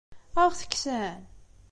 [0.41, 1.21] Ad aɣ-t-kksen?